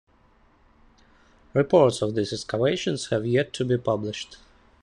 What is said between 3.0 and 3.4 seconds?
have